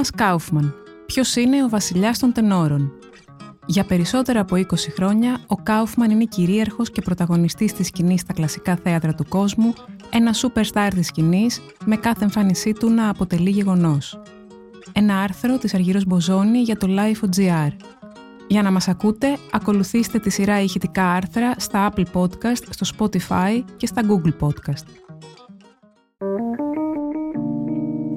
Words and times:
Γιώνας 0.00 0.26
Κάουφμαν. 0.26 0.74
Ποιος 1.06 1.36
είναι 1.36 1.64
ο 1.64 1.68
βασιλιάς 1.68 2.18
των 2.18 2.32
τενόρων; 2.32 2.92
Για 3.66 3.84
περισσότερα 3.84 4.40
από 4.40 4.56
20 4.56 4.64
χρόνια, 4.94 5.38
ο 5.46 5.54
Κάουφμαν 5.54 6.10
είναι 6.10 6.24
κυρίαρχος 6.24 6.90
και 6.90 7.02
πρωταγωνιστής 7.02 7.72
της 7.72 7.86
σκηνής 7.86 8.20
στα 8.20 8.32
κλασικά 8.32 8.76
θέατρα 8.82 9.14
του 9.14 9.24
κόσμου, 9.28 9.72
ένα 10.10 10.34
superstar 10.34 10.88
της 10.94 11.06
σκηνής, 11.06 11.60
με 11.84 11.96
κάθε 11.96 12.24
εμφάνισή 12.24 12.72
του 12.72 12.90
να 12.90 13.08
αποτελεί 13.08 13.50
γεγονός. 13.50 14.20
Ένα 14.92 15.20
άρθρο 15.20 15.58
της 15.58 15.74
Αργύρος 15.74 16.04
Μποζόνη 16.04 16.58
για 16.58 16.76
το 16.76 16.86
Life.gr. 16.90 17.72
Για 18.48 18.62
να 18.62 18.70
μας 18.70 18.88
ακούτε, 18.88 19.36
ακολουθήστε 19.52 20.18
τη 20.18 20.30
σειρά 20.30 20.60
ηχητικά 20.60 21.10
άρθρα 21.12 21.54
στα 21.56 21.92
Apple 21.92 22.04
Podcast, 22.12 22.62
στο 22.70 22.86
Spotify 22.98 23.64
και 23.76 23.86
στα 23.86 24.02
Google 24.08 24.46
Podcast. 24.46 25.08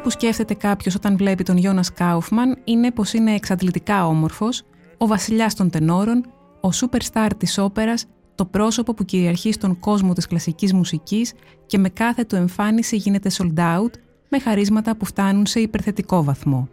Πρώτο 0.00 0.16
που 0.18 0.24
σκέφτεται 0.24 0.54
κάποιος 0.54 0.94
όταν 0.94 1.16
βλέπει 1.16 1.42
τον 1.42 1.56
Γιώνας 1.56 1.92
Κάουφμαν 1.92 2.58
είναι 2.64 2.90
πως 2.90 3.12
είναι 3.12 3.34
εξαντλητικά 3.34 4.06
όμορφος, 4.06 4.62
ο 4.98 5.06
βασιλιάς 5.06 5.54
των 5.54 5.70
τενόρων, 5.70 6.24
ο 6.60 6.72
σούπερ 6.72 7.02
στάρ 7.02 7.34
της 7.34 7.58
όπερας, 7.58 8.06
το 8.34 8.44
πρόσωπο 8.44 8.94
που 8.94 9.04
κυριαρχεί 9.04 9.52
στον 9.52 9.78
κόσμο 9.78 10.12
της 10.12 10.26
κλασικής 10.26 10.72
μουσικής 10.72 11.32
και 11.66 11.78
με 11.78 11.88
κάθε 11.88 12.24
του 12.24 12.36
εμφάνιση 12.36 12.96
γίνεται 12.96 13.30
sold 13.32 13.58
out, 13.58 13.90
με 14.28 14.38
χαρίσματα 14.38 14.96
που 14.96 15.04
φτάνουν 15.04 15.46
σε 15.46 15.60
υπερθετικό 15.60 16.24
βαθμό. 16.24 16.68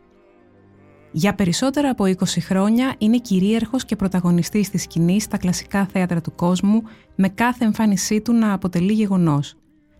Για 1.12 1.36
περισσότερα 1.36 1.89
από 1.89 2.03
20 2.06 2.14
χρόνια 2.39 2.95
είναι 2.97 3.17
κυρίαρχος 3.17 3.86
και 3.86 3.95
πρωταγωνιστής 3.95 4.69
της 4.69 4.81
σκηνής 4.81 5.23
στα 5.23 5.38
κλασικά 5.38 5.86
θέατρα 5.86 6.22
του 6.22 6.36
κόσμου, 6.36 6.81
με 7.16 7.30
κάθε 7.30 7.66
εμφάνισή 7.66 8.22
του 8.22 8.34
να 8.34 8.53
αποτελεί 8.53 8.94
γεγονός. 8.94 9.56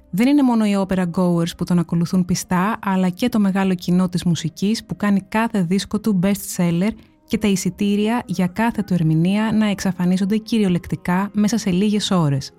Δεν 0.10 0.28
είναι 0.28 0.44
μόνο 0.44 0.66
οι 0.66 0.86
opera 0.88 1.06
goers 1.12 1.58
που 1.58 1.64
τον 1.64 1.80
ακολουθούν 1.80 2.26
πιστά, 2.26 2.80
αλλά 2.82 3.10
και 3.10 3.30
το 3.30 3.40
μεγάλο 3.40 3.76
κοινό 3.76 4.10
της 4.10 4.24
μουσικής 4.24 4.86
που 4.86 4.96
κάνει 4.96 5.22
κάθε 5.30 5.62
δίσκο 5.62 6.00
του 6.00 6.20
best 6.24 6.58
seller 6.58 6.90
και 7.28 7.38
τα 7.38 7.48
εισιτήρια 7.48 8.24
για 8.26 8.48
κάθε 8.48 8.84
του 8.84 8.94
ερμηνεία 8.94 9.52
να 9.54 9.66
εξαφανίζονται 9.70 10.38
κυριολεκτικά 10.38 11.30
μέσα 11.34 11.58
σε 11.58 11.70
λίγες 11.70 12.12
ώρες. 12.12 12.52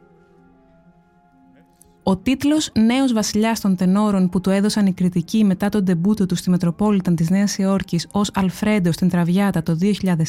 Ο 2.02 2.16
τίτλος 2.16 2.70
«Νέος 2.74 3.12
βασιλιάς 3.12 3.60
των 3.60 3.76
τενόρων» 3.76 4.28
που 4.28 4.40
του 4.40 4.50
έδωσαν 4.50 4.86
οι 4.86 4.92
κριτικοί 4.92 5.44
μετά 5.44 5.68
τον 5.68 5.82
ντεμπούτο 5.82 6.26
του 6.26 6.34
στη 6.34 6.50
Μετροπόλιταν 6.50 7.14
της 7.14 7.30
Νέας 7.30 7.58
Υόρκης 7.58 8.06
ως 8.12 8.30
Αλφρέντο 8.34 8.92
στην 8.92 9.08
Τραβιάτα 9.08 9.62
το 9.62 9.78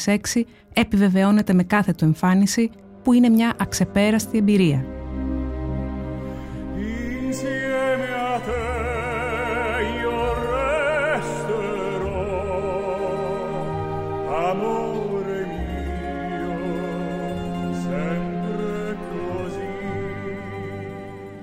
2006 0.04 0.16
επιβεβαιώνεται 0.72 1.52
με 1.52 1.62
κάθε 1.62 1.92
του 1.92 2.04
εμφάνιση 2.04 2.70
που 3.02 3.12
είναι 3.12 3.28
μια 3.28 3.52
αξεπέραστη 3.58 4.38
εμπειρία. 4.38 4.99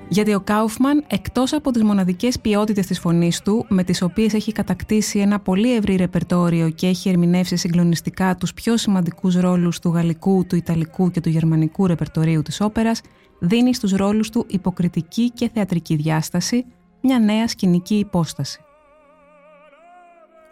Γιατί 0.09 0.33
ο 0.33 0.39
Κάουφμαν, 0.39 1.03
εκτός 1.07 1.53
από 1.53 1.71
τις 1.71 1.83
μοναδικές 1.83 2.39
ποιότητες 2.39 2.85
της 2.85 2.99
φωνής 2.99 3.41
του, 3.41 3.65
με 3.69 3.83
τις 3.83 4.01
οποίες 4.01 4.33
έχει 4.33 4.51
κατακτήσει 4.51 5.19
ένα 5.19 5.39
πολύ 5.39 5.75
ευρύ 5.75 5.95
ρεπερτόριο 5.95 6.69
και 6.69 6.87
έχει 6.87 7.09
ερμηνεύσει 7.09 7.55
συγκλονιστικά 7.55 8.35
τους 8.35 8.53
πιο 8.53 8.77
σημαντικούς 8.77 9.35
ρόλους 9.35 9.79
του 9.79 9.89
γαλλικού, 9.89 10.45
του 10.45 10.55
ιταλικού 10.55 11.11
και 11.11 11.21
του 11.21 11.29
γερμανικού 11.29 11.87
ρεπερτορίου 11.87 12.41
της 12.41 12.61
όπερας, 12.61 13.01
δίνει 13.39 13.73
στους 13.73 13.91
ρόλους 13.91 14.29
του 14.29 14.45
υποκριτική 14.47 15.31
και 15.31 15.49
θεατρική 15.53 15.95
διάσταση, 15.95 16.65
μια 17.01 17.19
νέα 17.19 17.47
σκηνική 17.47 17.95
υπόσταση. 17.95 18.59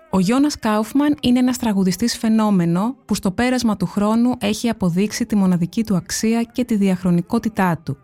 Ο 0.10 0.20
Γιώνας 0.20 0.60
Κάουφμαν 0.60 1.18
είναι 1.22 1.40
ένας 1.40 1.58
τραγουδιστής 1.58 2.18
φαινόμενο 2.18 2.96
που 3.06 3.16
στο 3.16 3.32
πέρασμα 3.32 3.78
του 3.78 3.86
χρόνου 3.86 4.32
έχει 4.40 4.70
αποδείξει 4.70 5.26
τη 5.26 5.36
μοναδική 5.36 5.84
του 5.84 5.96
αξία 5.96 6.44
και 6.44 6.64
τη 6.66 6.76
διαχρονικότητά 6.76 7.82
του. 7.84 7.98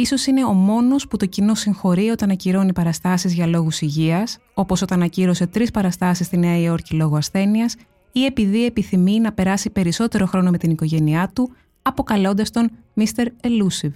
Ίσως 0.00 0.26
είναι 0.26 0.44
ο 0.44 0.52
μόνος 0.52 1.08
που 1.08 1.16
το 1.16 1.26
κοινό 1.26 1.54
συγχωρεί 1.54 2.08
όταν 2.08 2.30
ακυρώνει 2.30 2.72
παραστάσεις 2.72 3.32
για 3.32 3.46
λόγους 3.46 3.80
υγείας, 3.80 4.38
όπως 4.54 4.82
όταν 4.82 5.02
ακύρωσε 5.02 5.46
τρεις 5.46 5.70
παραστάσεις 5.70 6.26
στη 6.26 6.36
Νέα 6.36 6.58
Υόρκη 6.58 6.94
λόγω 6.94 7.16
ασθένειας, 7.16 7.76
ή 8.12 8.24
επειδή 8.24 8.64
επιθυμεί 8.64 9.20
να 9.20 9.32
περάσει 9.32 9.70
περισσότερο 9.70 10.26
χρόνο 10.26 10.50
με 10.50 10.58
την 10.58 10.70
οικογένειά 10.70 11.30
του, 11.34 11.50
αποκαλώντας 11.82 12.50
τον 12.50 12.70
Mr. 12.96 13.24
Elusive. 13.24 13.92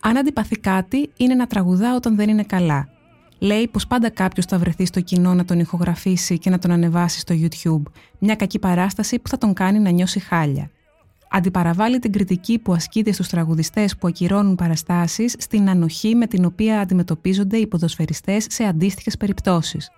Αν 0.00 0.16
αντιπαθεί 0.16 0.58
κάτι, 0.58 1.10
είναι 1.16 1.34
να 1.34 1.46
τραγουδά 1.46 1.94
όταν 1.94 2.16
δεν 2.16 2.28
είναι 2.28 2.44
καλά. 2.44 2.88
Λέει 3.38 3.68
πως 3.68 3.86
πάντα 3.86 4.10
κάποιος 4.10 4.44
θα 4.46 4.58
βρεθεί 4.58 4.86
στο 4.86 5.00
κοινό 5.00 5.34
να 5.34 5.44
τον 5.44 5.58
ηχογραφήσει 5.58 6.38
και 6.38 6.50
να 6.50 6.58
τον 6.58 6.70
ανεβάσει 6.70 7.18
στο 7.20 7.34
YouTube, 7.38 7.92
μια 8.18 8.34
κακή 8.34 8.58
παράσταση 8.58 9.18
που 9.18 9.28
θα 9.28 9.38
τον 9.38 9.52
κάνει 9.54 9.78
να 9.78 9.90
νιώσει 9.90 10.18
χάλια. 10.18 10.70
Αντιπαραβάλλει 11.30 11.98
την 11.98 12.12
κριτική 12.12 12.58
που 12.58 12.72
ασκείται 12.72 13.12
στους 13.12 13.28
τραγουδιστές 13.28 13.96
που 13.96 14.06
ακυρώνουν 14.06 14.54
παραστάσεις 14.54 15.34
στην 15.38 15.68
ανοχή 15.68 16.14
με 16.14 16.26
την 16.26 16.44
οποία 16.44 16.80
αντιμετωπίζονται 16.80 17.56
οι 17.56 17.66
ποδοσφαιριστές 17.66 18.46
σε 18.48 18.64
αντίστοιχες 18.64 19.16
περιπτώσεις. 19.16 19.90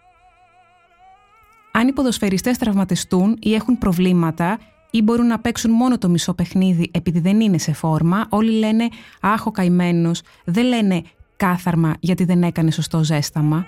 Αν 1.72 1.88
οι 1.88 1.92
ποδοσφαιριστές 1.92 2.58
τραυματιστούν 2.58 3.36
ή 3.40 3.54
έχουν 3.54 3.78
προβλήματα 3.78 4.58
ή 4.90 5.02
μπορούν 5.02 5.26
να 5.26 5.38
παίξουν 5.38 5.70
μόνο 5.70 5.98
το 5.98 6.08
μισό 6.08 6.34
παιχνίδι 6.34 6.90
επειδή 6.92 7.20
δεν 7.20 7.40
είναι 7.40 7.58
σε 7.58 7.72
φόρμα, 7.72 8.26
όλοι 8.28 8.50
λένε 8.50 8.88
«Αχ, 9.20 9.46
ο 9.46 9.50
καημένος», 9.50 10.22
δεν 10.44 10.64
λένε 10.64 11.02
«κάθαρμα» 11.36 11.94
γιατί 12.00 12.24
δεν 12.24 12.42
έκανε 12.42 12.70
σωστό 12.70 13.04
ζέσταμα. 13.04 13.66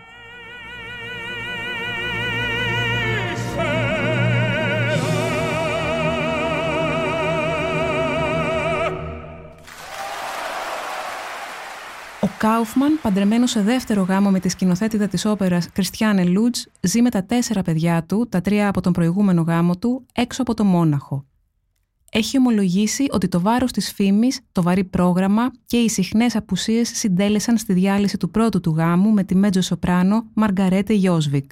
Κάουφμαν, 12.42 12.98
παντρεμένο 13.02 13.46
σε 13.46 13.62
δεύτερο 13.62 14.02
γάμο 14.02 14.30
με 14.30 14.40
τη 14.40 14.48
σκηνοθέτηδα 14.48 15.08
της 15.08 15.24
όπερας 15.24 15.68
Κριστιάνε 15.72 16.24
Λούτζ, 16.24 16.60
ζει 16.80 17.02
με 17.02 17.10
τα 17.10 17.24
τέσσερα 17.24 17.62
παιδιά 17.62 18.04
του, 18.04 18.26
τα 18.28 18.40
τρία 18.40 18.68
από 18.68 18.80
τον 18.80 18.92
προηγούμενο 18.92 19.42
γάμο 19.42 19.76
του, 19.76 20.06
έξω 20.12 20.42
από 20.42 20.54
το 20.54 20.64
Μόναχο. 20.64 21.24
Έχει 22.12 22.38
ομολογήσει 22.38 23.06
ότι 23.10 23.28
το 23.28 23.40
βάρος 23.40 23.72
της 23.72 23.92
φήμης, 23.92 24.40
το 24.52 24.62
βαρύ 24.62 24.84
πρόγραμμα 24.84 25.50
και 25.66 25.76
οι 25.76 25.88
συχνές 25.88 26.36
απουσίες 26.36 26.88
συντέλεσαν 26.88 27.58
στη 27.58 27.72
διάλυση 27.72 28.16
του 28.16 28.30
πρώτου 28.30 28.60
του 28.60 28.70
γάμου 28.70 29.10
με 29.10 29.24
τη 29.24 29.34
μέτζο 29.34 29.60
σοπράνο 29.60 30.24
Μαργαρέτε 30.34 30.92
Γιόσβικ. 30.92 31.50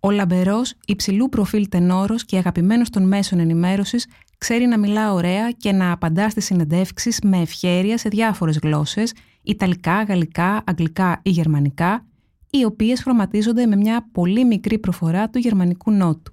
Ο 0.00 0.10
λαμπερός, 0.10 0.74
υψηλού 0.86 1.28
προφίλ 1.28 1.68
τενόρος 1.68 2.24
και 2.24 2.36
αγαπημένος 2.36 2.90
των 2.90 3.08
μέσων 3.08 3.38
ενημέρωσης, 3.38 4.06
ξέρει 4.42 4.66
να 4.66 4.78
μιλά 4.78 5.12
ωραία 5.12 5.50
και 5.50 5.72
να 5.72 5.92
απαντά 5.92 6.30
στις 6.30 6.44
συνεντεύξεις 6.44 7.18
με 7.22 7.40
ευχέρεια 7.40 7.98
σε 7.98 8.08
διάφορες 8.08 8.58
γλώσσες, 8.62 9.12
Ιταλικά, 9.42 10.02
Γαλλικά, 10.02 10.62
Αγγλικά 10.66 11.20
ή 11.22 11.30
Γερμανικά, 11.30 12.06
οι 12.50 12.64
οποίες 12.64 13.02
χρωματίζονται 13.02 13.66
με 13.66 13.76
μια 13.76 14.08
πολύ 14.12 14.44
μικρή 14.44 14.78
προφορά 14.78 15.28
του 15.30 15.38
γερμανικού 15.38 15.90
νότου. 15.90 16.32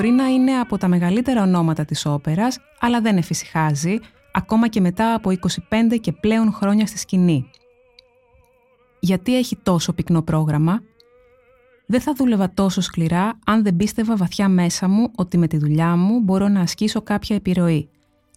Μπορεί 0.00 0.12
να 0.12 0.26
είναι 0.26 0.52
από 0.52 0.78
τα 0.78 0.88
μεγαλύτερα 0.88 1.42
ονόματα 1.42 1.84
της 1.84 2.06
όπερας, 2.06 2.58
αλλά 2.80 3.00
δεν 3.00 3.16
εφησυχάζει, 3.16 3.98
ακόμα 4.32 4.68
και 4.68 4.80
μετά 4.80 5.14
από 5.14 5.30
25 5.30 5.98
και 6.00 6.12
πλέον 6.12 6.52
χρόνια 6.52 6.86
στη 6.86 6.98
σκηνή. 6.98 7.50
Γιατί 9.00 9.36
έχει 9.36 9.56
τόσο 9.56 9.92
πυκνό 9.92 10.22
πρόγραμμα; 10.22 10.82
Δεν 11.86 12.00
θα 12.00 12.12
δούλευα 12.12 12.50
τόσο 12.54 12.80
σκληρά 12.80 13.38
αν 13.46 13.62
δεν 13.62 13.76
πίστευα 13.76 14.16
βαθιά 14.16 14.48
μέσα 14.48 14.88
μου 14.88 15.10
ότι 15.16 15.38
με 15.38 15.46
τη 15.46 15.56
δουλειά 15.56 15.96
μου 15.96 16.20
μπορώ 16.20 16.48
να 16.48 16.60
ασκήσω 16.60 17.02
κάποια 17.02 17.36
επιρροή. 17.36 17.88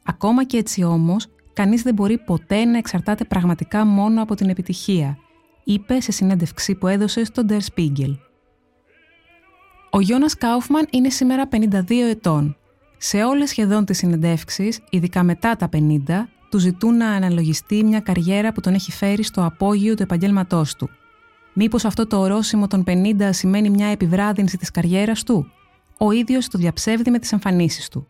Ακόμα 0.03 0.43
και 0.45 0.57
έτσι 0.57 0.83
όμως, 0.83 1.27
κανείς 1.53 1.81
δεν 1.81 1.93
μπορεί 1.93 2.17
ποτέ 2.17 2.65
να 2.65 2.77
εξαρτάται 2.77 3.23
πραγματικά 3.23 3.85
μόνο 3.85 4.21
από 4.21 4.35
την 4.35 4.49
επιτυχία, 4.49 5.17
είπε 5.63 5.99
σε 5.99 6.11
συνέντευξη 6.11 6.75
που 6.75 6.87
έδωσε 6.87 7.23
στο 7.23 7.43
Der 7.49 7.59
Spiegel. 7.75 8.32
Ο 9.95 9.99
Γιώνας 9.99 10.35
Κάουφμαν 10.35 10.87
είναι 10.89 11.09
σήμερα 11.09 11.47
52 11.51 12.09
ετών. 12.09 12.57
Σε 12.97 13.23
όλες 13.23 13.49
σχεδόν 13.49 13.85
τις 13.85 13.97
συνεντεύξεις, 13.97 14.79
ειδικά 14.89 15.23
μετά 15.23 15.55
τα 15.55 15.69
50, 15.73 16.29
του 16.49 16.57
ζητούν 16.57 16.97
να 16.97 17.09
αναλογιστεί 17.09 17.83
μια 17.83 17.99
καριέρα 17.99 18.51
που 18.51 18.61
τον 18.61 18.73
έχει 18.73 18.91
φέρει 18.91 19.23
στο 19.23 19.45
απόγειο 19.45 19.95
του 19.95 20.03
επαγγέλματός 20.03 20.75
του. 20.75 20.89
Μήπως 21.53 21.85
αυτό 21.85 22.07
το 22.07 22.19
ορόσημο 22.19 22.67
των 22.67 22.83
50 22.87 23.29
σημαίνει 23.29 23.69
μια 23.69 23.87
επιβράδυνση 23.87 24.57
της 24.57 24.71
καριέρας 24.71 25.23
του; 25.23 25.51
Ο 25.97 26.11
ίδιος 26.11 26.47
το 26.47 26.57
διαψεύδει 26.57 27.11
με 27.11 27.19
τις 27.19 27.31
εμφανίσεις 27.31 27.89
του. 27.89 28.07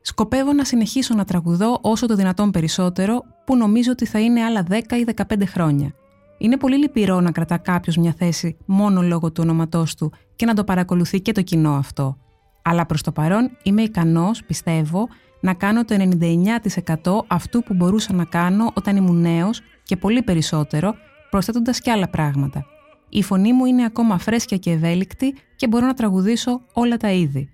Σκοπεύω 0.00 0.52
να 0.52 0.64
συνεχίσω 0.64 1.14
να 1.14 1.24
τραγουδώ 1.24 1.78
όσο 1.82 2.06
το 2.06 2.14
δυνατόν 2.14 2.50
περισσότερο, 2.50 3.24
που 3.44 3.56
νομίζω 3.56 3.90
ότι 3.92 4.06
θα 4.06 4.20
είναι 4.20 4.44
άλλα 4.44 4.66
10 4.70 4.96
ή 4.96 5.04
15 5.04 5.46
χρόνια. 5.46 5.94
Είναι 6.38 6.56
πολύ 6.56 6.76
λυπηρό 6.76 7.20
να 7.20 7.30
κρατά 7.30 7.56
κάποιος 7.56 7.96
μια 7.96 8.14
θέση 8.18 8.56
μόνο 8.64 9.02
λόγω 9.02 9.32
του 9.32 9.40
ονόματό 9.44 9.84
του 9.96 10.12
και 10.36 10.46
να 10.46 10.54
το 10.54 10.64
παρακολουθεί 10.64 11.20
και 11.20 11.32
το 11.32 11.42
κοινό 11.42 11.72
αυτό. 11.74 12.18
Αλλά 12.62 12.86
προς 12.86 13.02
το 13.02 13.12
παρόν 13.12 13.50
είμαι 13.62 13.82
ικανός, 13.82 14.44
πιστεύω, 14.44 15.08
να 15.40 15.54
κάνω 15.54 15.84
το 15.84 15.94
99% 15.94 17.24
αυτού 17.26 17.62
που 17.62 17.74
μπορούσα 17.74 18.12
να 18.12 18.24
κάνω 18.24 18.70
όταν 18.74 18.96
ήμουν 18.96 19.20
νέος 19.20 19.60
και 19.82 19.96
πολύ 19.96 20.22
περισσότερο, 20.22 20.94
προσθέτοντας 21.30 21.80
και 21.80 21.90
άλλα 21.90 22.08
πράγματα. 22.08 22.66
Η 23.08 23.22
φωνή 23.22 23.52
μου 23.52 23.64
είναι 23.64 23.84
ακόμα 23.84 24.18
φρέσκια 24.18 24.56
και 24.56 24.70
ευέλικτη 24.70 25.34
και 25.56 25.68
μπορώ 25.68 25.86
να 25.86 25.94
τραγουδήσω 25.94 26.60
όλα 26.72 26.96
τα 26.96 27.12
είδη. 27.12 27.48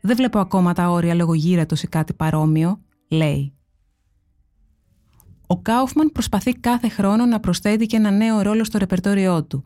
Δεν 0.00 0.16
βλέπω 0.16 0.38
ακόμα 0.38 0.72
τα 0.72 0.90
όρια 0.90 1.14
λογογύρατος 1.14 1.82
ή 1.82 1.88
κάτι 1.88 2.14
παρόμοιο, 2.14 2.80
λέει. 3.08 3.52
Ο 5.46 5.60
Κάουφμαν 5.60 6.12
προσπαθεί 6.12 6.52
κάθε 6.52 6.88
χρόνο 6.88 7.26
να 7.26 7.40
προσθέτει 7.40 7.86
και 7.86 7.96
ένα 7.96 8.10
νέο 8.10 8.40
ρόλο 8.42 8.64
στο 8.64 8.78
ρεπερτόριό 8.78 9.44
του. 9.44 9.64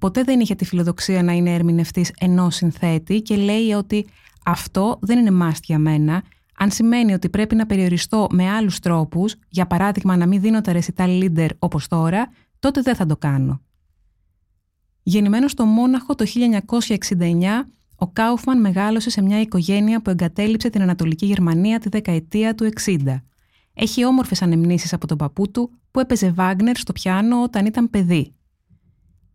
Ποτέ 0.00 0.22
δεν 0.22 0.40
είχε 0.40 0.54
τη 0.54 0.64
φιλοδοξία 0.64 1.22
να 1.22 1.32
είναι 1.32 1.54
ερμηνευτής 1.54 2.12
ενός 2.18 2.54
συνθέτη 2.54 3.22
και 3.22 3.36
λέει 3.36 3.72
ότι 3.72 4.06
αυτό 4.44 4.98
δεν 5.00 5.18
είναι 5.18 5.30
μάστ 5.30 5.64
για 5.64 5.78
μένα. 5.78 6.22
Αν 6.56 6.70
σημαίνει 6.70 7.12
ότι 7.12 7.28
πρέπει 7.28 7.54
να 7.54 7.66
περιοριστώ 7.66 8.26
με 8.30 8.50
άλλους 8.50 8.78
τρόπους, 8.78 9.34
για 9.48 9.66
παράδειγμα 9.66 10.16
να 10.16 10.26
μην 10.26 10.40
δίνω 10.40 10.60
τα 10.60 10.72
recital 10.72 11.22
leader 11.22 11.48
όπως 11.58 11.88
τώρα, 11.88 12.30
τότε 12.58 12.80
δεν 12.80 12.94
θα 12.94 13.06
το 13.06 13.16
κάνω. 13.16 13.60
Γεννημένος 15.02 15.50
στο 15.50 15.64
Μόναχο 15.64 16.14
το 16.14 16.24
1969, 16.24 17.68
ο 17.96 18.08
Κάουφμαν 18.08 18.60
μεγάλωσε 18.60 19.10
σε 19.10 19.22
μια 19.22 19.40
οικογένεια 19.40 20.02
που 20.02 20.10
εγκατέλειψε 20.10 20.70
την 20.70 20.82
Ανατολική 20.82 21.26
Γερμανία 21.26 21.78
τη 21.78 21.88
δεκαετία 21.88 22.54
του 22.54 22.68
60. 22.84 22.96
Έχει 23.74 24.04
όμορφες 24.04 24.42
ανεμνήσεις 24.42 24.92
από 24.92 25.06
τον 25.06 25.16
παππού 25.16 25.50
του 25.50 25.70
που 25.90 26.00
έπαιζε 26.00 26.30
Βάγνερ 26.30 26.76
στο 26.76 26.92
πιάνο 26.92 27.42
όταν 27.42 27.66
ήταν 27.66 27.90
παιδί. 27.90 28.34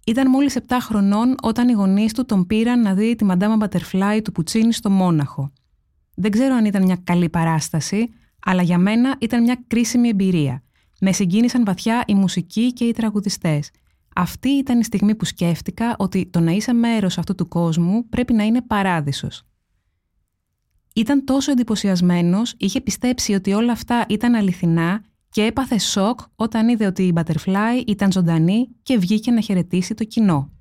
Ήταν 0.07 0.29
μόλις 0.29 0.57
7 0.67 0.77
χρονών 0.81 1.35
όταν 1.41 1.69
οι 1.69 1.71
γονείς 1.71 2.13
του 2.13 2.25
τον 2.25 2.45
πήραν 2.47 2.81
να 2.81 2.93
δει 2.93 3.15
τη 3.15 3.23
Μαντάμα 3.25 3.55
Μπατερφλάι 3.55 4.21
του 4.21 4.31
Πουτσίνη 4.31 4.73
στο 4.73 4.89
Μόναχο. 4.89 5.51
Δεν 6.15 6.31
ξέρω 6.31 6.55
αν 6.55 6.65
ήταν 6.65 6.83
μια 6.83 6.99
καλή 7.03 7.29
παράσταση, 7.29 8.09
αλλά 8.45 8.61
για 8.61 8.77
μένα 8.77 9.15
ήταν 9.19 9.41
μια 9.41 9.63
κρίσιμη 9.67 10.09
εμπειρία. 10.09 10.63
Με 10.99 11.11
συγκίνησαν 11.11 11.65
βαθιά 11.65 12.03
η 12.07 12.13
μουσική 12.13 12.73
και 12.73 12.83
οι 12.83 12.91
τραγουδιστές. 12.91 13.71
Αυτή 14.15 14.49
ήταν 14.49 14.79
η 14.79 14.83
στιγμή 14.83 15.15
που 15.15 15.25
σκέφτηκα 15.25 15.95
ότι 15.97 16.29
το 16.31 16.39
να 16.39 16.51
είσαι 16.51 16.73
μέρος 16.73 17.17
αυτού 17.17 17.35
του 17.35 17.47
κόσμου 17.47 18.09
πρέπει 18.09 18.33
να 18.33 18.43
είναι 18.43 18.61
παράδεισος. 18.61 19.43
Ήταν 20.95 21.25
τόσο 21.25 21.51
εντυπωσιασμένος, 21.51 22.53
είχε 22.57 22.81
πιστέψει 22.81 23.33
ότι 23.33 23.53
όλα 23.53 23.71
αυτά 23.71 24.05
ήταν 24.09 24.35
αληθινά 24.35 25.03
και 25.35 25.43
έπαθε 25.43 25.79
σοκ 25.79 26.19
όταν 26.35 26.67
είδε 26.69 26.85
ότι 26.85 27.03
η 27.03 27.13
Butterfly 27.15 27.83
ήταν 27.87 28.11
ζωντανή 28.11 28.67
και 28.83 28.97
βγήκε 28.97 29.31
να 29.31 29.41
χαιρετήσει 29.41 29.93
το 29.93 30.03
κοινό. 30.03 30.51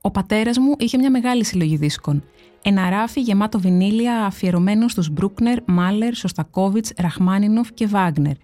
Ο 0.00 0.10
πατέρας 0.10 0.58
μου 0.58 0.74
είχε 0.78 0.98
μια 0.98 1.10
μεγάλη 1.10 1.44
συλλογή 1.44 1.76
δίσκων. 1.76 2.24
Ένα 2.62 2.90
ράφι 2.90 3.20
γεμάτο 3.20 3.60
βινίλια 3.60 4.24
αφιερωμένο 4.24 4.88
στους 4.88 5.10
Μπρούκνερ, 5.10 5.58
Μάλερ, 5.66 6.14
Σωστακόβιτς, 6.14 6.92
Ραχμάνινοφ 6.96 7.72
και 7.72 7.86
Βάγνερ. 7.86 8.34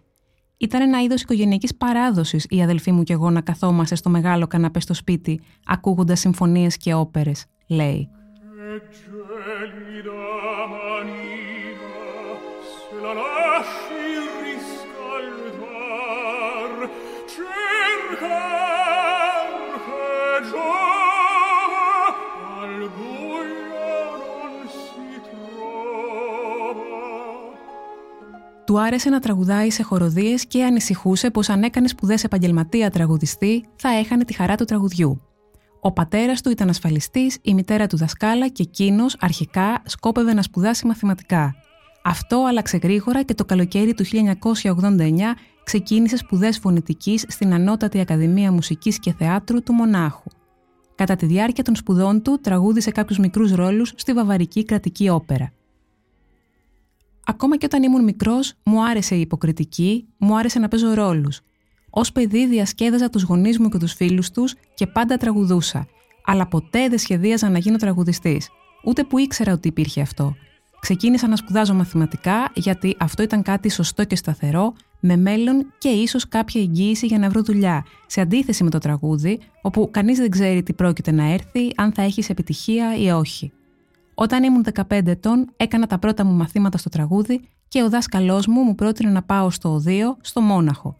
Ήταν 0.56 0.80
ένα 0.80 1.02
είδος 1.02 1.22
οικογενειακής 1.22 1.76
παράδοσης 1.76 2.46
η 2.48 2.62
αδελφή 2.62 2.92
μου 2.92 3.02
και 3.02 3.12
εγώ 3.12 3.30
να 3.30 3.40
καθόμαστε 3.40 3.94
στο 3.94 4.10
μεγάλο 4.10 4.46
καναπέ 4.46 4.80
στο 4.80 4.94
σπίτι, 4.94 5.40
ακούγοντας 5.66 6.20
συμφωνίες 6.20 6.76
και 6.76 6.94
όπερες, 6.94 7.44
λέει. 7.66 8.08
Του 28.66 28.80
άρεσε 28.80 29.10
να 29.10 29.20
τραγουδάει 29.20 29.70
σε 29.70 29.82
χοροδίες 29.82 30.46
και 30.46 30.64
ανησυχούσε 30.64 31.30
πως 31.30 31.48
αν 31.48 31.62
έκανες 31.62 31.90
σπουδές 31.90 32.24
επαγγελματία 32.24 32.90
τραγουδιστή 32.90 33.64
θα 33.76 33.88
έχανε 33.88 34.24
τη 34.24 34.32
χαρά 34.32 34.54
του 34.54 34.64
τραγουδιού. 34.64 35.20
Ο 35.80 35.92
πατέρας 35.92 36.42
του 36.42 36.50
ήταν 36.50 36.68
ασφαλιστής, 36.68 37.38
η 37.42 37.54
μητέρα 37.54 37.86
του 37.86 37.96
δασκάλα 37.96 38.48
και 38.48 38.62
εκείνος 38.62 39.16
αρχικά 39.20 39.82
σκόπευε 39.84 40.34
να 40.34 40.42
σπουδάσει 40.42 40.86
μαθηματικά. 40.86 41.54
Αυτό 42.04 42.44
άλλαξε 42.48 42.76
γρήγορα 42.76 43.22
και 43.22 43.34
το 43.34 43.44
καλοκαίρι 43.44 43.94
του 43.94 44.04
1989 44.04 45.36
ξεκίνησε 45.66 46.16
σπουδές 46.16 46.58
φωνητικής 46.58 47.24
στην 47.28 47.52
Ανώτατη 47.52 48.00
Ακαδημία 48.00 48.52
Μουσικής 48.52 48.98
και 48.98 49.12
Θεάτρου 49.12 49.62
του 49.62 49.72
Μονάχου. 49.72 50.30
Κατά 50.94 51.16
τη 51.16 51.26
διάρκεια 51.26 51.64
των 51.64 51.76
σπουδών 51.76 52.22
του 52.22 52.40
τραγούδισε 52.42 52.90
κάποιους 52.90 53.18
μικρούς 53.18 53.52
ρόλους 53.52 53.92
στη 53.96 54.12
Βαβαρική 54.12 54.64
Κρατική 54.64 55.08
Όπερα. 55.08 55.52
Ακόμα 57.26 57.56
και 57.56 57.66
όταν 57.66 57.82
ήμουν 57.82 58.04
μικρός, 58.04 58.54
μου 58.64 58.84
άρεσε 58.84 59.14
η 59.14 59.20
υποκριτική, 59.20 60.06
μου 60.18 60.38
άρεσε 60.38 60.58
να 60.58 60.68
παίζω 60.68 60.94
ρόλους. 60.94 61.40
Ω 61.90 62.00
παιδί 62.12 62.46
διασκέδαζα 62.46 63.10
τους 63.10 63.22
γονείς 63.22 63.58
μου 63.58 63.68
και 63.68 63.78
τους 63.78 63.92
φίλους 63.92 64.30
τους 64.30 64.54
και 64.74 64.86
πάντα 64.86 65.16
τραγουδούσα. 65.16 65.86
Αλλά 66.24 66.46
ποτέ 66.46 66.88
δεν 66.88 66.98
σχεδίαζα 66.98 67.50
να 67.50 67.58
γίνω 67.58 67.76
τραγουδιστής. 67.76 68.48
Ούτε 68.84 69.04
που 69.04 69.18
ήξερα 69.18 69.52
ότι 69.52 69.68
υπήρχε 69.68 70.00
αυτό. 70.00 70.36
Ξεκίνησα 70.80 71.28
να 71.28 71.36
σπουδάζω 71.36 71.74
μαθηματικά 71.74 72.50
γιατί 72.54 72.96
αυτό 72.98 73.22
ήταν 73.22 73.42
κάτι 73.42 73.70
σωστό 73.70 74.04
και 74.04 74.16
σταθερό, 74.16 74.72
με 75.00 75.16
μέλλον 75.16 75.72
και 75.78 75.88
ίσως 75.88 76.28
κάποια 76.28 76.60
εγγύηση 76.60 77.06
για 77.06 77.18
να 77.18 77.28
βρω 77.28 77.42
δουλειά. 77.42 77.84
Σε 78.06 78.20
αντίθεση 78.20 78.64
με 78.64 78.70
το 78.70 78.78
τραγούδι, 78.78 79.40
όπου 79.62 79.88
κανείς 79.90 80.18
δεν 80.18 80.30
ξέρει 80.30 80.62
τι 80.62 80.72
πρόκειται 80.72 81.10
να 81.10 81.32
έρθει, 81.32 81.72
αν 81.76 81.92
θα 81.92 82.02
έχεις 82.02 82.28
επιτυχία 82.28 82.96
ή 82.96 83.10
όχι. 83.10 83.52
Όταν 84.14 84.42
ήμουν 84.42 84.64
15 84.88 85.06
ετών, 85.06 85.52
έκανα 85.56 85.86
τα 85.86 85.98
πρώτα 85.98 86.24
μου 86.24 86.32
μαθήματα 86.32 86.78
στο 86.78 86.88
τραγούδι 86.88 87.40
και 87.68 87.82
ο 87.82 87.88
δάσκαλός 87.88 88.46
μου 88.46 88.62
μου 88.62 88.74
πρότεινε 88.74 89.10
να 89.10 89.22
πάω 89.22 89.50
στο 89.50 89.72
Οδείο, 89.72 90.16
στο 90.20 90.40
Μόναχο. 90.40 90.96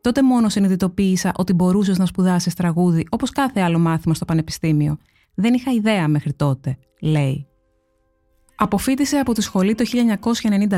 Τότε 0.00 0.22
μόνο 0.22 0.48
συνειδητοποίησα 0.48 1.32
ότι 1.36 1.52
μπορούσες 1.52 1.98
να 1.98 2.06
σπουδάσεις 2.06 2.54
τραγούδι 2.54 3.06
όπως 3.10 3.30
κάθε 3.30 3.60
άλλο 3.60 3.78
μάθημα 3.78 4.14
στο 4.14 4.24
πανεπιστήμιο. 4.24 4.98
Δεν 5.34 5.54
είχα 5.54 5.72
ιδέα 5.72 6.08
μέχρι 6.08 6.32
τότε, 6.32 6.76
λέει. 7.00 7.49
Αποφύτησε 8.62 9.16
από 9.16 9.32
τη 9.32 9.42
σχολή 9.42 9.74
το 9.74 9.84
1994, 10.70 10.76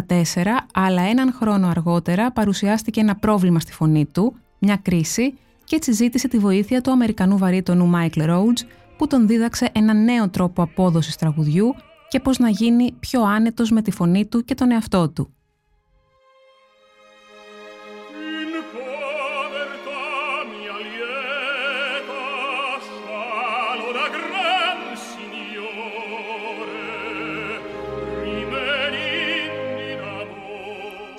αλλά 0.72 1.02
έναν 1.02 1.32
χρόνο 1.32 1.68
αργότερα 1.68 2.30
παρουσιάστηκε 2.32 3.00
ένα 3.00 3.16
πρόβλημα 3.16 3.60
στη 3.60 3.72
φωνή 3.72 4.06
του, 4.06 4.34
μια 4.58 4.76
κρίση, 4.76 5.34
και 5.64 5.76
έτσι 5.76 5.92
ζήτησε 5.92 6.28
τη 6.28 6.38
βοήθεια 6.38 6.80
του 6.80 6.90
Αμερικανού 6.90 7.38
βαρύτονου 7.38 7.86
Μάικλ 7.86 8.20
Rhodes, 8.22 8.66
που 8.96 9.06
τον 9.06 9.26
δίδαξε 9.26 9.68
ένα 9.72 9.94
νέο 9.94 10.28
τρόπο 10.28 10.62
απόδοσης 10.62 11.16
τραγουδιού 11.16 11.74
και 12.08 12.20
πώς 12.20 12.38
να 12.38 12.48
γίνει 12.48 12.92
πιο 13.00 13.22
άνετος 13.22 13.70
με 13.70 13.82
τη 13.82 13.90
φωνή 13.90 14.26
του 14.26 14.44
και 14.44 14.54
τον 14.54 14.70
εαυτό 14.70 15.08
του. 15.08 15.34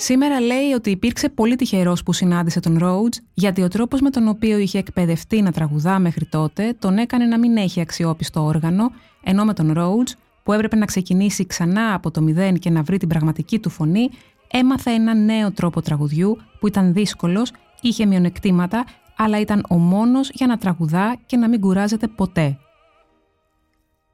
Σήμερα 0.05 0.39
λέει 0.39 0.71
ότι 0.71 0.89
υπήρξε 0.89 1.29
πολύ 1.29 1.55
τυχερός 1.55 2.03
που 2.03 2.13
συνάντησε 2.13 2.59
τον 2.59 2.77
Rhodes, 2.81 3.17
γιατί 3.33 3.61
ο 3.61 3.67
τρόπος 3.67 4.01
με 4.01 4.09
τον 4.09 4.27
οποίο 4.27 4.57
είχε 4.57 4.77
εκπαιδευτεί 4.77 5.41
να 5.41 5.51
τραγουδά 5.51 5.99
μέχρι 5.99 6.25
τότε 6.25 6.75
τον 6.79 6.97
έκανε 6.97 7.25
να 7.25 7.39
μην 7.39 7.57
έχει 7.57 7.81
αξιόπιστο 7.81 8.43
όργανο, 8.43 8.91
ενώ 9.23 9.45
με 9.45 9.53
τον 9.53 9.73
Rhodes, 9.77 10.11
που 10.43 10.53
έπρεπε 10.53 10.75
να 10.75 10.85
ξεκινήσει 10.85 11.45
ξανά 11.45 11.93
από 11.93 12.11
το 12.11 12.21
μηδέν 12.21 12.59
και 12.59 12.69
να 12.69 12.81
βρει 12.81 12.97
την 12.97 13.07
πραγματική 13.07 13.59
του 13.59 13.69
φωνή, 13.69 14.09
έμαθε 14.51 14.91
ένα 14.91 15.13
νέο 15.13 15.51
τρόπο 15.51 15.81
τραγουδιού 15.81 16.37
που 16.59 16.67
ήταν 16.67 16.93
δύσκολος, 16.93 17.51
είχε 17.81 18.05
μειονεκτήματα, 18.05 18.85
αλλά 19.17 19.39
ήταν 19.39 19.65
ο 19.69 19.75
μόνος 19.75 20.29
για 20.33 20.47
να 20.47 20.57
τραγουδά 20.57 21.17
και 21.25 21.37
να 21.37 21.49
μην 21.49 21.59
κουράζεται 21.59 22.07
ποτέ. 22.07 22.57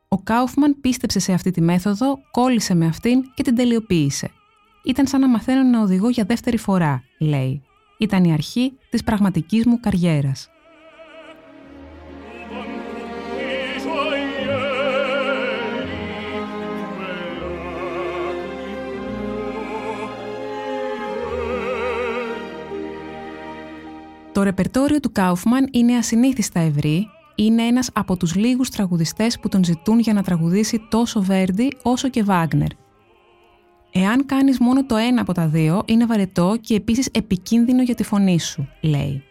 Ο 0.07 0.17
Κάουφμαν 0.17 0.77
πίστεψε 0.81 1.19
σε 1.19 1.33
αυτή 1.33 1.51
τη 1.51 1.61
μέθοδο, 1.61 2.19
κόλλησε 2.31 2.75
με 2.75 2.85
αυτήν 2.85 3.21
και 3.33 3.43
την 3.43 3.55
τελειοποίησε. 3.55 4.31
Ήταν 4.83 5.07
σαν 5.07 5.19
να 5.19 5.27
μαθαίνω 5.27 5.63
να 5.63 5.81
οδηγώ 5.81 6.09
για 6.09 6.23
δεύτερη 6.23 6.57
φορά, 6.57 7.03
λέει. 7.19 7.61
Ήταν 7.97 8.23
η 8.23 8.33
αρχή 8.33 8.73
της 8.89 9.03
πραγματικής 9.03 9.65
μου 9.65 9.79
καριέρας. 9.79 10.49
Το 24.33 24.43
ρεπερτόριο 24.43 24.99
του 24.99 25.11
Κάουφμαν 25.11 25.67
είναι 25.71 25.95
ασυνήθιστα 25.95 26.59
ευρύ, 26.59 27.07
είναι 27.35 27.63
ένας 27.63 27.89
από 27.93 28.17
τους 28.17 28.35
λίγους 28.35 28.69
τραγουδιστές 28.69 29.39
που 29.39 29.49
τον 29.49 29.63
ζητούν 29.63 29.99
για 29.99 30.13
να 30.13 30.23
τραγουδήσει 30.23 30.87
τόσο 30.89 31.21
Βέρντι 31.21 31.77
όσο 31.83 32.09
και 32.09 32.23
Βάγνερ. 32.23 32.69
Εάν 33.91 34.25
κάνεις 34.25 34.59
μόνο 34.59 34.85
το 34.85 34.95
ένα 34.95 35.21
από 35.21 35.33
τα 35.33 35.47
δύο, 35.47 35.83
είναι 35.85 36.05
βαρετό 36.05 36.57
και 36.61 36.75
επίσης 36.75 37.07
επικίνδυνο 37.11 37.83
για 37.83 37.95
τη 37.95 38.03
φωνή 38.03 38.39
σου, 38.39 38.67
λέει. 38.81 39.23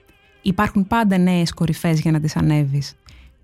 Υπάρχουν 0.42 0.86
πάντα 0.86 1.18
νέες 1.18 1.52
κορυφές 1.52 2.00
για 2.00 2.10
να 2.10 2.20
τις 2.20 2.36
ανέβεις. 2.36 2.94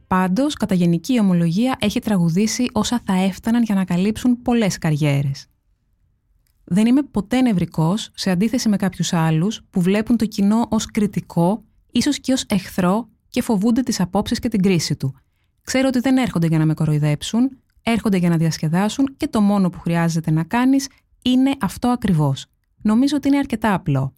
Πάντως, 0.07 0.55
κατά 0.55 0.75
γενική 0.75 1.21
ομολογία, 1.21 1.77
έχει 1.81 2.01
τραγουδήσει 2.01 2.69
όσα 2.73 3.01
θα 3.05 3.23
έφταναν 3.23 3.63
για 3.63 3.75
να 3.75 3.85
καλύψουν 3.85 4.43
πολλές 4.43 4.79
καριέρες. 4.79 5.47
Δεν 6.65 6.87
είμαι 6.87 7.03
ποτέ 7.03 7.41
νευρικός, 7.41 8.11
σε 8.15 8.31
αντίθεση 8.31 8.69
με 8.69 8.77
κάποιους 8.77 9.13
άλλους 9.13 9.63
που 9.71 9.81
βλέπουν 9.81 10.17
το 10.17 10.27
κοινό 10.27 10.67
ως 10.69 10.87
κριτικό, 10.87 11.65
ίσως 11.91 12.21
και 12.21 12.33
ως 12.33 12.45
εχθρό 12.49 13.09
και 13.29 13.43
φοβούνται 13.43 13.83
τις 13.83 14.01
απόψεις 14.01 14.39
και 14.39 14.49
την 14.49 14.63
κρίση 14.63 14.97
του. 14.97 15.15
Ξέρω 15.63 15.89
ότι 15.89 15.99
δεν 16.01 16.17
έρχονται 16.17 16.47
για 16.47 16.59
να 16.59 16.67
με 16.67 16.75
κοροϊδέψουν, 16.75 17.51
έρχονται 17.83 18.17
για 18.17 18.29
να 18.29 18.37
διασκεδάσουν 18.37 19.15
και 19.17 19.29
το 19.29 19.41
μόνο 19.41 19.71
που 19.71 19.81
χρειάζεται 19.81 20.31
να 20.31 20.45
κάνεις 20.45 20.89
είναι 21.25 21.55
αυτό 21.61 21.89
ακριβώς. 21.89 22.47
Νομίζω 22.83 23.17
ότι 23.17 23.29
είναι 23.29 23.39
αρκετά 23.39 23.75
απλό. 23.75 24.13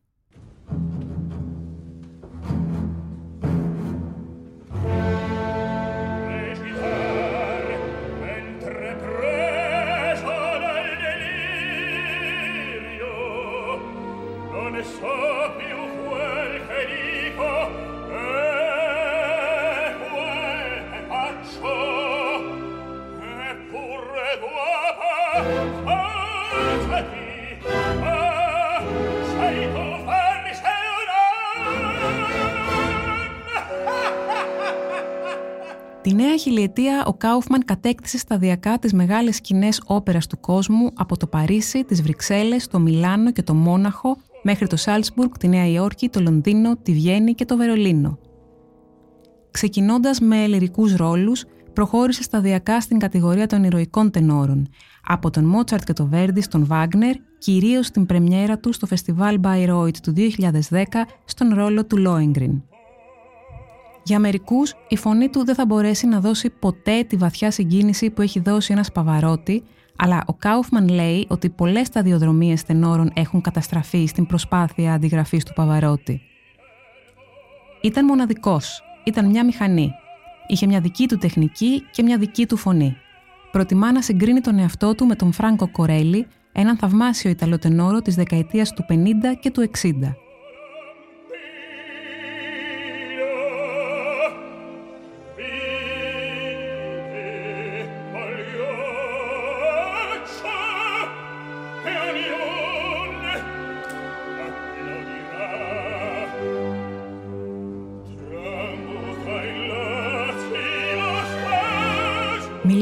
Oh! 25.88 26.15
9η 36.16 36.38
χιλιετία 36.40 37.04
ο 37.06 37.14
Κάουφμαν 37.14 37.64
κατέκτησε 37.64 38.18
σταδιακά 38.18 38.78
τις 38.78 38.92
μεγάλες 38.92 39.36
σκηνές 39.36 39.82
όπερας 39.86 40.26
του 40.26 40.40
κόσμου 40.40 40.90
από 40.94 41.16
το 41.16 41.26
Παρίσι, 41.26 41.84
τις 41.84 42.02
Βρυξέλλες, 42.02 42.66
το 42.66 42.78
Μιλάνο 42.78 43.32
και 43.32 43.42
το 43.42 43.54
Μόναχο 43.54 44.16
μέχρι 44.42 44.66
το 44.66 44.76
Σάλτσμπουργκ, 44.76 45.30
τη 45.38 45.48
Νέα 45.48 45.66
Υόρκη, 45.66 46.08
το 46.08 46.20
Λονδίνο, 46.20 46.76
τη 46.76 46.92
Βιέννη 46.92 47.34
και 47.34 47.44
το 47.44 47.56
Βερολίνο. 47.56 48.18
Ξεκινώντας 49.50 50.20
με 50.20 50.46
λυρικούς 50.46 50.94
ρόλους, 50.96 51.44
προχώρησε 51.72 52.22
σταδιακά 52.22 52.80
στην 52.80 52.98
κατηγορία 52.98 53.46
των 53.46 53.64
ηρωικών 53.64 54.10
τενόρων, 54.10 54.68
από 55.06 55.30
τον 55.30 55.44
Μότσαρτ 55.44 55.84
και 55.84 55.92
τον 55.92 56.08
Βέρντι 56.08 56.40
στον 56.40 56.66
Βάγνερ, 56.66 57.14
κυρίως 57.38 57.86
στην 57.86 58.06
πρεμιέρα 58.06 58.58
του 58.58 58.72
στο 58.72 58.86
φεστιβάλ 58.86 59.40
Bayreuth 59.42 59.96
του 60.02 60.12
2010 60.12 61.06
στον 61.24 61.54
ρόλο 61.54 61.86
του 61.86 61.96
Λόιγκριν. 61.96 62.62
Για 64.06 64.18
μερικούς, 64.18 64.74
η 64.88 64.96
φωνή 64.96 65.28
του 65.28 65.44
δεν 65.44 65.54
θα 65.54 65.66
μπορέσει 65.66 66.06
να 66.06 66.20
δώσει 66.20 66.50
ποτέ 66.50 67.02
τη 67.02 67.16
βαθιά 67.16 67.50
συγκίνηση 67.50 68.10
που 68.10 68.22
έχει 68.22 68.40
δώσει 68.40 68.72
ένας 68.72 68.92
Παβαρότη, 68.92 69.62
αλλά 69.96 70.22
ο 70.26 70.34
Κάουφμαν 70.34 70.88
λέει 70.88 71.26
ότι 71.28 71.50
πολλές 71.50 71.86
σταδιοδρομίες 71.86 72.62
τενόρων 72.62 73.10
έχουν 73.14 73.40
καταστραφεί 73.40 74.06
στην 74.06 74.26
προσπάθεια 74.26 74.92
αντιγραφής 74.92 75.44
του 75.44 75.52
Παβαρότη. 75.52 76.20
Ήταν 77.82 78.04
μοναδικός. 78.04 78.82
Ήταν 79.04 79.30
μια 79.30 79.44
μηχανή. 79.44 79.90
Είχε 80.46 80.66
μια 80.66 80.80
δική 80.80 81.08
του 81.08 81.18
τεχνική 81.18 81.82
και 81.90 82.02
μια 82.02 82.18
δική 82.18 82.46
του 82.46 82.56
φωνή. 82.56 82.96
Προτιμά 83.52 83.92
να 83.92 84.02
συγκρίνει 84.02 84.40
τον 84.40 84.58
εαυτό 84.58 84.94
του 84.94 85.06
με 85.06 85.14
τον 85.14 85.32
Φράγκο 85.32 85.70
Κορέλη, 85.70 86.26
έναν 86.52 86.76
θαυμάσιο 86.76 87.30
Ιταλοτενόρο 87.30 88.02
της 88.02 88.14
δεκαετίας 88.14 88.72
του 88.72 88.84
50 88.88 88.94
και 89.40 89.50
του 89.50 89.70
60. 89.82 90.16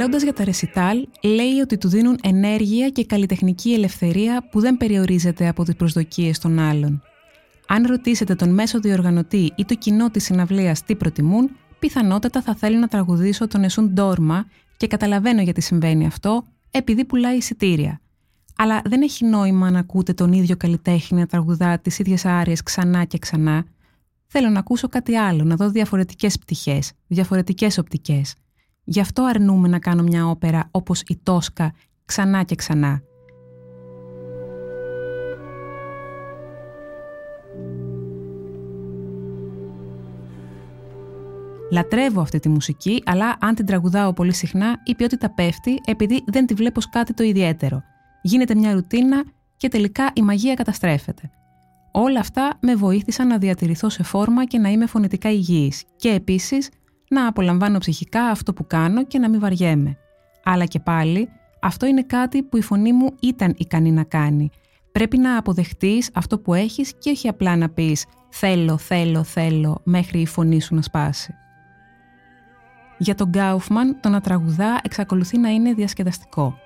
Μιλώντας 0.07 0.25
για 0.25 0.33
τα 0.35 0.45
ρεσιτάλ, 0.45 1.07
λέει 1.23 1.61
ότι 1.63 1.79
του 1.79 1.89
δίνουν 1.89 2.19
ενέργεια 2.23 2.89
και 2.89 3.05
καλλιτεχνική 3.05 3.73
ελευθερία 3.73 4.49
που 4.51 4.61
δεν 4.61 4.77
περιορίζεται 4.77 5.49
από 5.49 5.65
τις 5.65 5.75
προσδοκίες 5.75 6.39
των 6.39 6.59
άλλων. 6.59 7.03
Αν 7.67 7.87
ρωτήσετε 7.87 8.35
τον 8.35 8.55
μέσο 8.55 8.81
διοργανωτή 8.81 9.53
ή 9.57 9.65
το 9.65 9.75
κοινό 9.75 10.11
της 10.11 10.25
συναυλίας 10.25 10.83
τι 10.83 10.97
προτιμούν, 10.97 11.51
πιθανότατα 11.79 12.43
θα 12.43 12.55
θέλουν 12.55 12.79
να 12.79 12.89
τραγουδήσω 12.89 13.49
τον 13.49 13.65
Εσούν 13.65 13.91
Ντόρμα 13.91 14.47
και 14.77 14.87
καταλαβαίνω 14.87 15.43
γιατί 15.43 15.61
συμβαίνει 15.61 16.07
αυτό, 16.07 16.45
επειδή 16.71 17.05
πουλάει 17.05 17.37
εισιτήρια. 17.37 18.01
Αλλά 18.57 18.83
δεν 18.85 19.03
έχει 19.03 19.25
νόημα 19.25 19.71
να 19.71 19.79
ακούτε 19.79 20.13
τον 20.13 20.33
ίδιο 20.33 20.57
καλλιτέχνη 20.57 21.19
να 21.19 21.27
τραγουδά 21.27 21.79
τις 21.79 21.99
ίδιες 21.99 22.25
άρειε 22.25 22.55
ξανά 22.65 23.05
και 23.05 23.19
ξανά. 23.19 23.65
Θέλω 24.27 24.49
να 24.49 24.59
ακούσω 24.59 24.89
κάτι 24.89 25.17
άλλο, 25.17 25.45
να 25.45 25.57
δω 25.57 25.71
διαφορετικές 25.71 26.39
πτυχές, 26.39 26.93
διαφορετικές 27.07 27.79
οπτικές. 27.79 28.35
Γι' 28.85 29.01
αυτό 29.01 29.25
αρνούμε 29.25 29.69
να 29.69 29.79
κάνω 29.79 30.03
μια 30.03 30.27
όπερα 30.27 30.69
όπως 30.71 31.01
η 31.01 31.21
Τόσκα 31.23 31.75
ξανά 32.05 32.43
και 32.43 32.55
ξανά. 32.55 33.03
Λατρεύω 41.71 42.21
αυτή 42.21 42.39
τη 42.39 42.49
μουσική, 42.49 43.03
αλλά 43.07 43.37
αν 43.41 43.55
την 43.55 43.67
τραγουδάω 43.67 44.13
πολύ 44.13 44.33
συχνά, 44.33 44.81
η 44.85 44.95
ποιότητα 44.95 45.31
πέφτει 45.31 45.81
επειδή 45.85 46.25
δεν 46.27 46.47
τη 46.47 46.55
βλέπω 46.55 46.81
κάτι 46.91 47.15
το 47.15 47.23
ιδιαίτερο. 47.23 47.83
Γίνεται 48.23 48.55
μια 48.55 48.73
ρουτίνα 48.73 49.25
και 49.57 49.69
τελικά 49.69 50.11
η 50.15 50.23
μαγεία 50.23 50.55
καταστρέφεται. 50.55 51.31
Όλα 51.93 52.21
αυτά 52.21 52.57
με 52.61 52.75
βοήθησαν 52.75 53.27
να 53.27 53.39
διατηρηθώ 53.39 53.89
σε 53.89 54.03
φόρμα 54.03 54.45
και 54.45 54.59
να 54.59 54.69
είμαι 54.69 54.87
φωνητικά 54.87 55.31
υγιής 55.31 55.85
και 55.97 56.09
επίσης 56.09 56.69
να 57.09 57.27
απολαμβάνω 57.27 57.79
ψυχικά 57.79 58.25
αυτό 58.25 58.53
που 58.53 58.67
κάνω 58.67 59.05
και 59.05 59.19
να 59.19 59.29
μην 59.29 59.41
βαριέμαι. 59.41 59.97
Αλλά 60.45 60.65
και 60.65 60.81
πάλι, 60.81 61.29
αυτό 61.61 61.87
είναι 61.87 62.03
κάτι 62.03 62.43
που 62.43 62.57
η 62.57 62.63
φωνή 62.63 62.93
μου 62.93 63.15
ήταν 63.21 63.55
ικανή 63.57 63.91
να 63.91 64.05
κάνει. 64.05 64.51
Πρέπει 64.93 65.19
να 65.19 65.37
αποδεχτείς 65.37 66.11
αυτό 66.15 66.39
που 66.39 66.55
έχεις 66.55 66.95
και 66.99 67.11
όχι 67.11 67.29
απλά 67.29 67.57
να 67.57 67.69
πεις 67.69 68.07
«θέλω, 68.29 68.77
θέλω, 68.79 69.25
θέλω» 69.25 69.81
μέχρι 69.85 70.21
η 70.21 70.27
φωνή 70.27 70.61
σου 70.61 70.75
να 70.75 70.83
σπάσει. 70.83 71.35
Για 72.99 73.15
τον 73.15 73.29
Γκάουφμαν, 73.29 74.01
το 74.01 74.09
να 74.09 74.21
τραγουδά 74.21 74.81
εξακολουθεί 74.83 75.39
να 75.39 75.49
είναι 75.49 75.73
διασκεδαστικό. 75.73 76.59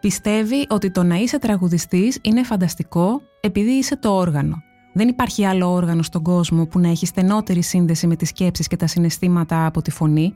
Πιστεύει 0.00 0.66
ότι 0.68 0.90
το 0.90 1.02
να 1.02 1.14
είσαι 1.14 1.38
τραγουδιστής 1.38 2.18
είναι 2.22 2.42
φανταστικό 2.42 3.22
επειδή 3.40 3.70
είσαι 3.70 3.96
το 3.96 4.16
όργανο 4.16 4.62
δεν 4.92 5.08
υπάρχει 5.08 5.44
άλλο 5.44 5.72
όργανο 5.72 6.02
στον 6.02 6.22
κόσμο 6.22 6.66
που 6.66 6.78
να 6.78 6.88
έχει 6.88 7.06
στενότερη 7.06 7.62
σύνδεση 7.62 8.06
με 8.06 8.16
τις 8.16 8.28
σκέψεις 8.28 8.66
και 8.66 8.76
τα 8.76 8.86
συναισθήματα 8.86 9.66
από 9.66 9.82
τη 9.82 9.90
φωνή. 9.90 10.34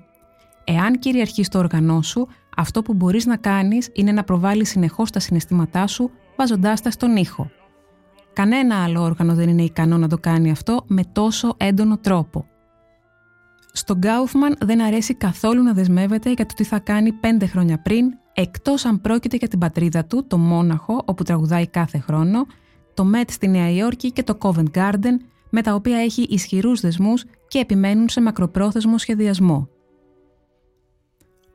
Εάν 0.64 0.98
κυριαρχείς 0.98 1.48
το 1.48 1.58
όργανό 1.58 2.02
σου, 2.02 2.28
αυτό 2.56 2.82
που 2.82 2.94
μπορείς 2.94 3.26
να 3.26 3.36
κάνεις 3.36 3.90
είναι 3.92 4.12
να 4.12 4.24
προβάλλεις 4.24 4.68
συνεχώς 4.68 5.10
τα 5.10 5.20
συναισθήματά 5.20 5.86
σου 5.86 6.10
βάζοντάς 6.36 6.80
τα 6.80 6.90
στον 6.90 7.16
ήχο. 7.16 7.50
Κανένα 8.32 8.82
άλλο 8.82 9.02
όργανο 9.02 9.34
δεν 9.34 9.48
είναι 9.48 9.62
ικανό 9.62 9.98
να 9.98 10.08
το 10.08 10.18
κάνει 10.18 10.50
αυτό 10.50 10.84
με 10.86 11.02
τόσο 11.12 11.54
έντονο 11.56 11.98
τρόπο. 11.98 12.46
Στον 13.72 13.98
Γκάουφμαν 13.98 14.56
δεν 14.60 14.82
αρέσει 14.82 15.14
καθόλου 15.14 15.62
να 15.62 15.72
δεσμεύεται 15.72 16.32
για 16.32 16.46
το 16.46 16.54
τι 16.54 16.64
θα 16.64 16.78
κάνει 16.78 17.12
πέντε 17.12 17.46
χρόνια 17.46 17.78
πριν, 17.78 18.06
εκτός 18.32 18.84
αν 18.84 19.00
πρόκειται 19.00 19.36
για 19.36 19.48
την 19.48 19.58
πατρίδα 19.58 20.04
του, 20.04 20.26
το 20.26 20.38
Μόναχο, 20.38 21.02
όπου 21.04 21.22
τραγουδάει 21.22 21.66
κάθε 21.66 21.98
χρόνο, 21.98 22.46
το 22.94 23.10
Met 23.14 23.24
στη 23.28 23.48
Νέα 23.48 23.70
Υόρκη 23.70 24.12
και 24.12 24.22
το 24.22 24.38
Covent 24.40 24.70
Garden, 24.74 25.16
με 25.50 25.62
τα 25.62 25.74
οποία 25.74 25.98
έχει 25.98 26.22
ισχυρούς 26.22 26.80
δεσμούς 26.80 27.24
και 27.48 27.58
επιμένουν 27.58 28.08
σε 28.08 28.20
μακροπρόθεσμο 28.20 28.98
σχεδιασμό. 28.98 29.68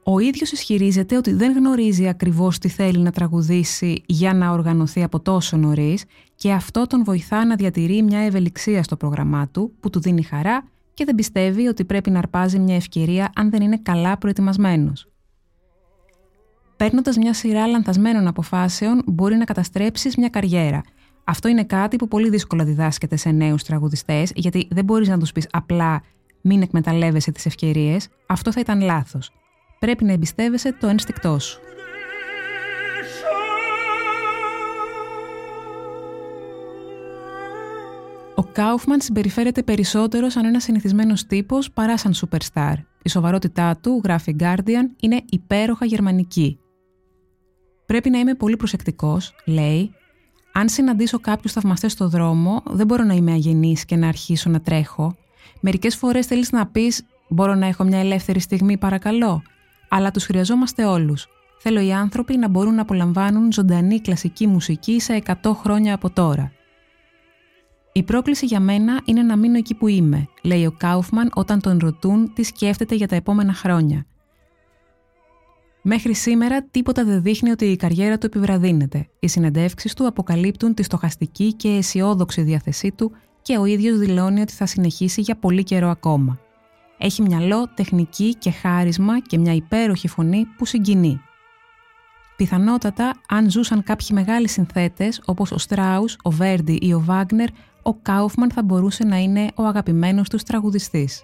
Ο 0.03 0.19
ίδιος 0.19 0.51
ισχυρίζεται 0.51 1.17
ότι 1.17 1.33
δεν 1.33 1.53
γνωρίζει 1.53 2.07
ακριβώς 2.07 2.57
τι 2.57 2.67
θέλει 2.67 2.99
να 2.99 3.11
τραγουδήσει 3.11 4.03
για 4.05 4.33
να 4.33 4.51
οργανωθεί 4.51 5.03
από 5.03 5.19
τόσο 5.19 5.57
νωρίς 5.57 6.03
και 6.35 6.51
αυτό 6.51 6.87
τον 6.87 7.03
βοηθά 7.03 7.45
να 7.45 7.55
διατηρεί 7.55 8.01
μια 8.01 8.19
ευελιξία 8.19 8.83
στο 8.83 8.95
πρόγραμμά 8.95 9.47
του 9.47 9.71
που 9.79 9.89
του 9.89 9.99
δίνει 9.99 10.23
χαρά 10.23 10.63
και 10.93 11.05
δεν 11.05 11.15
πιστεύει 11.15 11.67
ότι 11.67 11.85
πρέπει 11.85 12.09
να 12.09 12.17
αρπάζει 12.17 12.59
μια 12.59 12.75
ευκαιρία 12.75 13.31
αν 13.35 13.49
δεν 13.49 13.61
είναι 13.61 13.77
καλά 13.77 14.17
προετοιμασμένος. 14.17 15.07
Παίρνοντας 16.77 17.17
μια 17.17 17.33
σειρά 17.33 17.67
λανθασμένων 17.67 18.27
αποφάσεων, 18.27 19.01
μπορεί 19.05 19.35
να 19.35 19.45
καταστρέψεις 19.45 20.15
μια 20.17 20.29
καριέρα. 20.29 20.81
Αυτό 21.29 21.47
είναι 21.47 21.63
κάτι 21.63 21.95
που 21.95 22.07
πολύ 22.07 22.29
δύσκολα 22.29 22.63
διδάσκεται 22.63 23.15
σε 23.15 23.31
νέους 23.31 23.63
τραγουδιστές, 23.63 24.31
γιατί 24.35 24.67
δεν 24.69 24.83
μπορείς 24.83 25.07
να 25.07 25.17
τους 25.17 25.31
πεις 25.31 25.47
απλά 25.51 26.01
μην 26.41 26.61
εκμεταλλεύεσαι 26.61 27.31
τις 27.31 27.45
ευκαιρίες. 27.45 28.07
Αυτό 28.27 28.51
θα 28.51 28.59
ήταν 28.59 28.81
λάθος. 28.81 29.31
Πρέπει 29.79 30.03
να 30.03 30.11
εμπιστεύεσαι 30.11 30.73
το 30.73 30.87
ένστικτό 30.87 31.39
σου. 31.39 31.59
Ο 38.35 38.43
Κάουφμαν 38.43 39.01
συμπεριφέρεται 39.01 39.63
περισσότερο 39.63 40.29
σαν 40.29 40.45
ένας 40.45 40.63
συνηθισμένος 40.63 41.25
τύπος 41.25 41.71
παρά 41.71 41.97
σαν 41.97 42.13
superstar. 42.13 42.73
Η 43.03 43.09
σοβαρότητά 43.09 43.77
του, 43.81 44.01
γράφει 44.03 44.35
Guardian, 44.39 44.85
είναι 44.99 45.21
υπέροχα 45.29 45.85
γερμανική. 45.85 46.59
Πρέπει 47.85 48.09
να 48.09 48.19
είμαι 48.19 48.33
πολύ 48.33 48.55
προσεκτικός, 48.57 49.35
λέει. 49.45 49.93
Αν 50.51 50.69
συναντήσω 50.69 51.19
κάποιους 51.19 51.53
θαυμαστές 51.53 51.91
στο 51.91 52.07
δρόμο, 52.07 52.63
δεν 52.65 52.85
μπορώ 52.85 53.03
να 53.03 53.13
είμαι 53.13 53.31
αγενής 53.31 53.85
και 53.85 53.95
να 53.95 54.07
αρχίσω 54.07 54.49
να 54.49 54.61
τρέχω. 54.61 55.15
Μερικές 55.59 55.95
φορές 55.95 56.25
θέλεις 56.25 56.51
να 56.51 56.67
πεις: 56.67 57.05
Μπορώ 57.27 57.55
να 57.55 57.65
έχω 57.67 57.83
μια 57.83 57.99
ελεύθερη 57.99 58.39
στιγμή, 58.39 58.77
παρακαλώ. 58.77 59.41
Αλλά 59.89 60.11
τους 60.11 60.25
χρειαζόμαστε 60.25 60.85
όλους. 60.85 61.27
Θέλω 61.57 61.81
οι 61.81 61.93
άνθρωποι 61.93 62.37
να 62.37 62.47
μπορούν 62.47 62.75
να 62.75 62.81
απολαμβάνουν 62.81 63.51
ζωντανή 63.51 64.01
κλασική 64.01 64.47
μουσική 64.47 64.99
σε 64.99 65.21
100 65.43 65.51
χρόνια 65.53 65.93
από 65.93 66.09
τώρα. 66.09 66.51
Η 67.91 68.03
πρόκληση 68.03 68.45
για 68.45 68.59
μένα 68.59 69.01
είναι 69.05 69.21
να 69.21 69.35
μείνω 69.35 69.57
εκεί 69.57 69.75
που 69.75 69.87
είμαι, 69.87 70.27
λέει 70.43 70.65
ο 70.65 70.71
Κάουφμαν 70.77 71.31
όταν 71.33 71.61
τον 71.61 71.77
ρωτούν 71.77 72.33
τι 72.33 72.43
σκέφτεται 72.43 72.95
για 72.95 73.07
τα 73.07 73.15
επόμενα 73.15 73.53
χρόνια. 73.53 74.05
Μέχρι 75.91 76.13
σήμερα 76.13 76.63
τίποτα 76.63 77.05
δεν 77.05 77.21
δείχνει 77.21 77.49
ότι 77.49 77.65
η 77.65 77.75
καριέρα 77.75 78.17
του 78.17 78.25
επιβραδύνεται. 78.25 79.09
Οι 79.19 79.27
συνεντεύξεις 79.27 79.93
του 79.93 80.07
αποκαλύπτουν 80.07 80.73
τη 80.73 80.83
στοχαστική 80.83 81.53
και 81.53 81.67
αισιόδοξη 81.69 82.41
διάθεσή 82.41 82.91
του 82.91 83.11
και 83.41 83.57
ο 83.57 83.65
ίδιος 83.65 83.97
δηλώνει 83.97 84.41
ότι 84.41 84.53
θα 84.53 84.65
συνεχίσει 84.65 85.21
για 85.21 85.35
πολύ 85.35 85.63
καιρό 85.63 85.89
ακόμα. 85.89 86.39
Έχει 86.97 87.21
μυαλό, 87.21 87.69
τεχνική 87.73 88.35
και 88.35 88.51
χάρισμα 88.51 89.19
και 89.19 89.37
μια 89.37 89.53
υπέροχη 89.53 90.07
φωνή 90.07 90.45
που 90.57 90.65
συγκινεί. 90.65 91.21
Πιθανότατα, 92.35 93.13
αν 93.29 93.49
ζούσαν 93.49 93.83
κάποιοι 93.83 94.07
μεγάλοι 94.11 94.47
συνθέτες 94.47 95.21
όπως 95.25 95.51
ο 95.51 95.57
Στράους, 95.57 96.17
ο 96.21 96.29
Βέρντι 96.29 96.79
ή 96.81 96.93
ο 96.93 97.01
Βάγνερ, 97.05 97.49
ο 97.81 97.93
Κάουφμαν 97.93 98.51
θα 98.51 98.63
μπορούσε 98.63 99.03
να 99.03 99.17
είναι 99.17 99.47
ο 99.55 99.63
αγαπημένος 99.63 100.29
τους 100.29 100.43
τραγουδιστής. 100.43 101.23